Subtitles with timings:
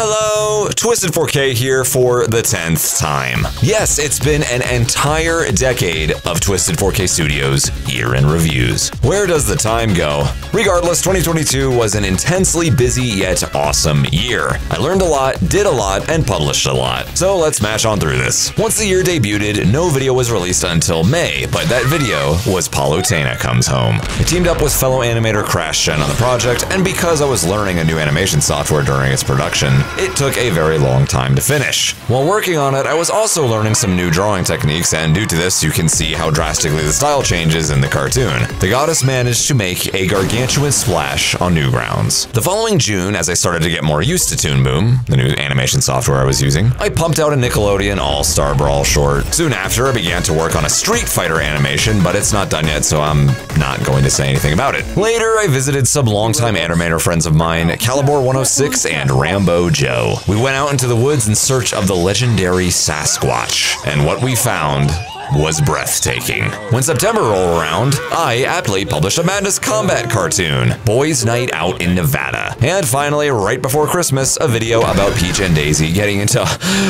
[0.00, 3.40] Hello, Twisted 4K here for the 10th time.
[3.60, 8.90] Yes, it's been an entire decade of Twisted 4K Studios year in reviews.
[9.02, 10.24] Where does the time go?
[10.52, 14.50] Regardless, 2022 was an intensely busy yet awesome year.
[14.70, 17.08] I learned a lot, did a lot, and published a lot.
[17.18, 18.56] So let's smash on through this.
[18.56, 22.98] Once the year debuted, no video was released until May, but that video was Paulo
[22.98, 23.96] Palutena Comes Home.
[24.00, 27.80] I teamed up with fellow animator CrashGen on the project, and because I was learning
[27.80, 31.94] a new animation software during its production, it took a very long time to finish.
[32.08, 35.36] While working on it, I was also learning some new drawing techniques, and due to
[35.36, 38.42] this, you can see how drastically the style changes in the cartoon.
[38.60, 42.30] The goddess managed to make a gargantuan splash on Newgrounds.
[42.32, 45.30] The following June, as I started to get more used to Toon Boom, the new
[45.30, 49.26] animation software I was using, I pumped out a Nickelodeon All-Star Brawl short.
[49.34, 52.66] Soon after, I began to work on a Street Fighter animation, but it's not done
[52.66, 53.26] yet, so I'm
[53.58, 54.84] not going to say anything about it.
[54.96, 60.16] Later, I visited some longtime animator friends of mine, Calibor 106 and Rambo Joe.
[60.26, 64.34] We went out into the woods in search of the legendary Sasquatch, and what we
[64.34, 64.90] found
[65.32, 66.44] was breathtaking.
[66.70, 71.94] When September rolled around, I aptly published a Madness Combat cartoon, Boys Night Out in
[71.94, 72.56] Nevada.
[72.60, 76.40] And finally, right before Christmas, a video about Peach and Daisy getting into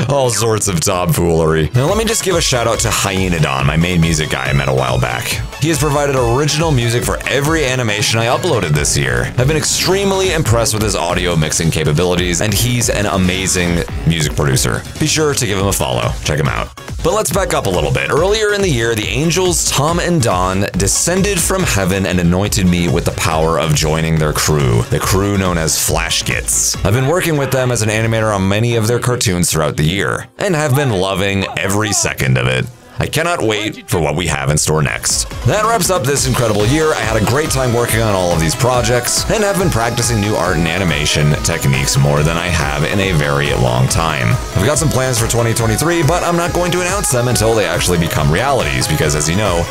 [0.08, 1.70] all sorts of tomfoolery.
[1.74, 4.52] Now let me just give a shout out to Hyenodon, my main music guy I
[4.52, 5.24] met a while back.
[5.60, 9.32] He has provided original music for every animation I uploaded this year.
[9.36, 14.82] I've been extremely impressed with his audio mixing capabilities, and he's an amazing music producer.
[15.00, 16.12] Be sure to give him a follow.
[16.24, 16.68] Check him out.
[17.04, 18.10] But let's back up a little bit.
[18.10, 22.88] Earlier in the year, the angels Tom and Don descended from heaven and anointed me
[22.88, 26.76] with the power of joining their crew, the crew known as Flashgitz.
[26.84, 29.84] I've been working with them as an animator on many of their cartoons throughout the
[29.84, 32.66] year, and have been loving every second of it.
[33.00, 35.30] I cannot wait for what we have in store next.
[35.46, 36.92] That wraps up this incredible year.
[36.92, 40.20] I had a great time working on all of these projects and have been practicing
[40.20, 44.28] new art and animation techniques more than I have in a very long time.
[44.56, 47.66] I've got some plans for 2023, but I'm not going to announce them until they
[47.66, 49.64] actually become realities because as you know,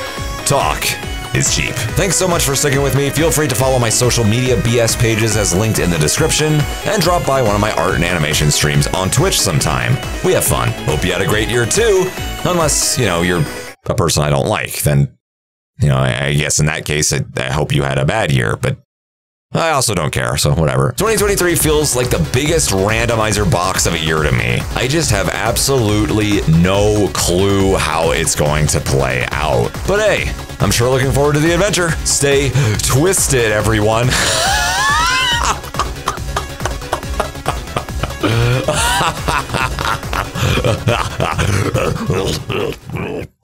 [0.46, 0.86] talk
[1.38, 1.74] is cheap.
[1.96, 3.10] Thanks so much for sticking with me.
[3.10, 7.02] Feel free to follow my social media BS pages as linked in the description, and
[7.02, 9.94] drop by one of my art and animation streams on Twitch sometime.
[10.26, 10.70] We have fun.
[10.86, 12.10] Hope you had a great year too,
[12.44, 13.46] unless, you know, you're
[13.86, 15.18] a person I don't like, then,
[15.80, 18.58] you know, I, guess in that case, I, I hope you had a bad year,
[18.58, 18.80] but
[19.54, 20.92] I also don't care, so whatever.
[20.98, 24.60] 2023 feels like the biggest randomizer box of a year to me.
[24.76, 29.72] I just have absolutely no clue how it's going to play out.
[29.88, 31.92] But hey, I'm sure looking forward to the adventure.
[32.06, 32.50] Stay
[32.80, 34.10] twisted, everyone.